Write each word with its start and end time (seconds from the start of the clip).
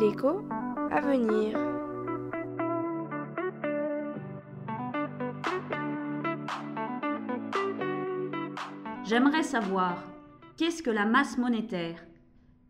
L'écho 0.00 0.42
à 0.90 1.00
venir. 1.00 1.56
J'aimerais 9.04 9.44
savoir, 9.44 10.02
qu'est-ce 10.56 10.82
que 10.82 10.90
la 10.90 11.06
masse 11.06 11.38
monétaire? 11.38 12.04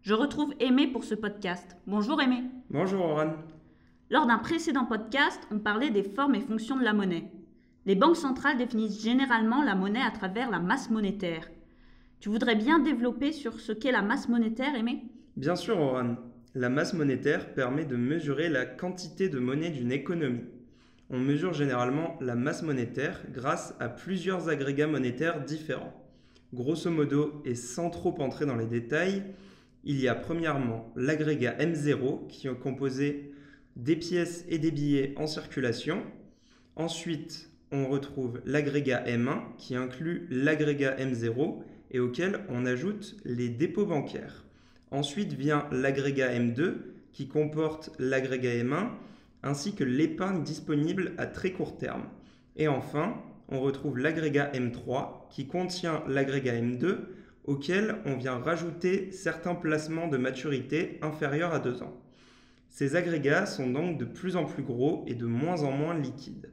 Je 0.03 0.13
retrouve 0.13 0.53
Aimé 0.61 0.87
pour 0.89 1.05
ce 1.05 1.15
podcast. 1.15 1.79
Bonjour 1.87 2.21
Aimé. 2.21 2.45
Bonjour 2.69 3.03
Oran. 3.03 3.33
Lors 4.11 4.27
d'un 4.27 4.39
précédent 4.39 4.85
podcast, 4.85 5.41
on 5.51 5.61
parlait 5.61 5.91
des 5.91 6.03
formes 6.03 6.35
et 6.35 6.41
fonctions 6.41 6.77
de 6.77 6.85
la 6.85 6.93
monnaie. 6.93 7.33
Les 7.87 7.95
banques 7.95 8.17
centrales 8.17 8.59
définissent 8.59 9.03
généralement 9.03 9.63
la 9.63 9.75
monnaie 9.75 10.03
à 10.03 10.11
travers 10.11 10.51
la 10.51 10.59
masse 10.59 10.91
monétaire. 10.91 11.49
Tu 12.21 12.31
voudrais 12.31 12.57
bien 12.57 12.81
développer 12.81 13.33
sur 13.33 13.61
ce 13.61 13.71
qu'est 13.71 13.93
la 13.93 14.03
masse 14.03 14.29
monétaire, 14.29 14.75
Aimé? 14.75 15.05
Bien 15.37 15.55
sûr 15.55 15.79
Oran. 15.79 16.17
La 16.57 16.69
masse 16.69 16.95
monétaire 16.95 17.55
permet 17.55 17.85
de 17.85 17.95
mesurer 17.95 18.49
la 18.49 18.67
quantité 18.67 19.29
de 19.29 19.39
monnaie 19.39 19.71
d'une 19.71 19.93
économie. 19.93 20.45
On 21.11 21.19
mesure 21.21 21.53
généralement 21.53 22.19
la 22.21 22.35
masse 22.35 22.65
monétaire 22.65 23.23
grâce 23.31 23.77
à 23.79 23.89
plusieurs 23.89 24.49
agrégats 24.49 24.89
monétaires 24.89 25.45
différents. 25.45 25.95
Grosso 26.53 26.91
modo, 26.91 27.41
et 27.45 27.55
sans 27.55 27.89
trop 27.89 28.21
entrer 28.21 28.47
dans 28.47 28.57
les 28.57 28.67
détails, 28.67 29.23
il 29.85 30.01
y 30.01 30.09
a 30.09 30.17
premièrement 30.17 30.93
l'agrégat 30.97 31.57
M0 31.61 32.27
qui 32.27 32.49
est 32.49 32.59
composé 32.59 33.33
des 33.77 33.95
pièces 33.95 34.45
et 34.49 34.59
des 34.59 34.73
billets 34.73 35.15
en 35.19 35.29
circulation. 35.29 36.03
Ensuite, 36.75 37.49
on 37.71 37.87
retrouve 37.87 38.41
l'agrégat 38.45 39.05
M1 39.07 39.57
qui 39.57 39.77
inclut 39.77 40.27
l'agrégat 40.31 40.97
M0 40.97 41.63
et 41.91 42.01
auquel 42.01 42.41
on 42.49 42.67
ajoute 42.67 43.17
les 43.25 43.49
dépôts 43.49 43.87
bancaires. 43.87 44.45
Ensuite 44.91 45.33
vient 45.33 45.67
l'agrégat 45.71 46.33
M2 46.33 46.75
qui 47.13 47.29
comporte 47.29 47.91
l'agrégat 47.99 48.63
M1 48.63 48.89
ainsi 49.43 49.75
que 49.75 49.85
l'épargne 49.85 50.43
disponible 50.43 51.13
à 51.19 51.27
très 51.27 51.53
court 51.53 51.79
terme. 51.79 52.05
Et 52.57 52.69
enfin, 52.69 53.15
on 53.49 53.61
retrouve 53.61 53.99
l'agrégat 53.99 54.51
M3 54.53 55.29
qui 55.31 55.47
contient 55.47 56.03
l'agrégat 56.07 56.55
M2 56.55 56.99
auquel 57.45 57.97
on 58.05 58.17
vient 58.17 58.39
rajouter 58.39 59.11
certains 59.11 59.55
placements 59.55 60.09
de 60.09 60.19
maturité 60.19 60.99
inférieurs 61.03 61.55
à 61.55 61.59
2 61.59 61.83
ans. 61.83 61.97
Ces 62.69 62.95
agrégats 62.95 63.47
sont 63.47 63.71
donc 63.71 63.99
de 63.99 64.05
plus 64.05 64.37
en 64.37 64.45
plus 64.45 64.63
gros 64.63 65.05
et 65.07 65.15
de 65.15 65.27
moins 65.27 65.63
en 65.63 65.73
moins 65.73 65.99
liquides. 65.99 66.53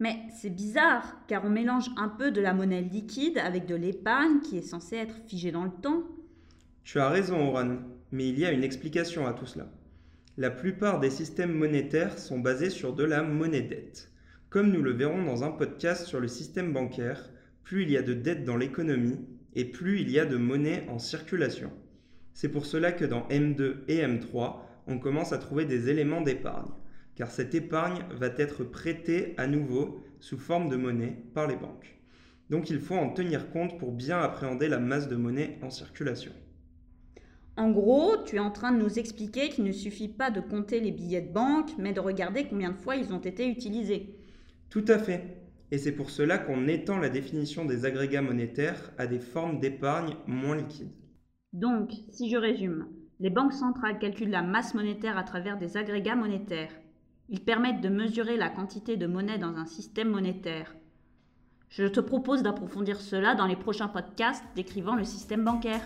Mais 0.00 0.16
c'est 0.40 0.50
bizarre, 0.50 1.16
car 1.28 1.44
on 1.44 1.50
mélange 1.50 1.90
un 1.96 2.08
peu 2.08 2.30
de 2.30 2.40
la 2.40 2.54
monnaie 2.54 2.82
liquide 2.82 3.38
avec 3.38 3.66
de 3.66 3.74
l'épargne 3.74 4.40
qui 4.40 4.58
est 4.58 4.62
censée 4.62 4.96
être 4.96 5.16
figée 5.26 5.52
dans 5.52 5.64
le 5.64 5.70
temps. 5.70 6.02
Tu 6.84 6.98
as 6.98 7.08
raison, 7.08 7.48
Oran, 7.48 7.76
mais 8.10 8.28
il 8.28 8.38
y 8.38 8.44
a 8.44 8.52
une 8.52 8.64
explication 8.64 9.26
à 9.26 9.32
tout 9.32 9.46
cela. 9.46 9.68
La 10.38 10.50
plupart 10.50 10.98
des 10.98 11.10
systèmes 11.10 11.52
monétaires 11.52 12.18
sont 12.18 12.38
basés 12.38 12.70
sur 12.70 12.94
de 12.94 13.04
la 13.04 13.22
monnaie-dette. 13.22 14.10
Comme 14.50 14.72
nous 14.72 14.82
le 14.82 14.92
verrons 14.92 15.24
dans 15.24 15.44
un 15.44 15.50
podcast 15.50 16.06
sur 16.06 16.20
le 16.20 16.28
système 16.28 16.72
bancaire, 16.72 17.30
plus 17.62 17.82
il 17.82 17.90
y 17.90 17.96
a 17.96 18.02
de 18.02 18.14
dette 18.14 18.44
dans 18.44 18.56
l'économie 18.56 19.20
et 19.54 19.64
plus 19.64 20.00
il 20.00 20.10
y 20.10 20.18
a 20.18 20.26
de 20.26 20.36
monnaie 20.36 20.86
en 20.88 20.98
circulation. 20.98 21.70
C'est 22.34 22.48
pour 22.48 22.66
cela 22.66 22.92
que 22.92 23.04
dans 23.04 23.28
M2 23.28 23.76
et 23.88 23.98
M3, 24.02 24.56
on 24.86 24.98
commence 24.98 25.32
à 25.32 25.38
trouver 25.38 25.64
des 25.64 25.90
éléments 25.90 26.22
d'épargne, 26.22 26.70
car 27.14 27.30
cette 27.30 27.54
épargne 27.54 28.04
va 28.10 28.28
être 28.36 28.64
prêtée 28.64 29.34
à 29.36 29.46
nouveau 29.46 30.02
sous 30.20 30.38
forme 30.38 30.68
de 30.68 30.76
monnaie 30.76 31.16
par 31.34 31.46
les 31.46 31.56
banques. 31.56 31.98
Donc 32.50 32.70
il 32.70 32.80
faut 32.80 32.94
en 32.94 33.10
tenir 33.10 33.50
compte 33.50 33.78
pour 33.78 33.92
bien 33.92 34.18
appréhender 34.18 34.68
la 34.68 34.78
masse 34.78 35.08
de 35.08 35.16
monnaie 35.16 35.58
en 35.62 35.70
circulation. 35.70 36.32
En 37.56 37.70
gros, 37.70 38.16
tu 38.24 38.36
es 38.36 38.40
en 38.40 38.50
train 38.50 38.72
de 38.72 38.82
nous 38.82 38.98
expliquer 38.98 39.50
qu'il 39.50 39.64
ne 39.64 39.72
suffit 39.72 40.08
pas 40.08 40.30
de 40.30 40.40
compter 40.40 40.80
les 40.80 40.90
billets 40.90 41.20
de 41.20 41.32
banque, 41.32 41.70
mais 41.78 41.92
de 41.92 42.00
regarder 42.00 42.46
combien 42.46 42.70
de 42.70 42.76
fois 42.76 42.96
ils 42.96 43.12
ont 43.12 43.20
été 43.20 43.46
utilisés. 43.46 44.16
Tout 44.70 44.84
à 44.88 44.98
fait. 44.98 45.42
Et 45.70 45.78
c'est 45.78 45.92
pour 45.92 46.10
cela 46.10 46.38
qu'on 46.38 46.66
étend 46.66 46.98
la 46.98 47.10
définition 47.10 47.64
des 47.64 47.84
agrégats 47.84 48.22
monétaires 48.22 48.92
à 48.96 49.06
des 49.06 49.20
formes 49.20 49.60
d'épargne 49.60 50.14
moins 50.26 50.56
liquides. 50.56 50.92
Donc, 51.52 51.92
si 52.10 52.30
je 52.30 52.36
résume, 52.36 52.88
les 53.20 53.30
banques 53.30 53.52
centrales 53.52 53.98
calculent 53.98 54.30
la 54.30 54.42
masse 54.42 54.74
monétaire 54.74 55.18
à 55.18 55.22
travers 55.22 55.58
des 55.58 55.76
agrégats 55.76 56.16
monétaires. 56.16 56.72
Ils 57.32 57.40
permettent 57.40 57.80
de 57.80 57.88
mesurer 57.88 58.36
la 58.36 58.50
quantité 58.50 58.98
de 58.98 59.06
monnaie 59.06 59.38
dans 59.38 59.56
un 59.56 59.64
système 59.64 60.10
monétaire. 60.10 60.74
Je 61.70 61.86
te 61.86 61.98
propose 61.98 62.42
d'approfondir 62.42 63.00
cela 63.00 63.34
dans 63.34 63.46
les 63.46 63.56
prochains 63.56 63.88
podcasts 63.88 64.44
décrivant 64.54 64.96
le 64.96 65.04
système 65.04 65.42
bancaire. 65.42 65.80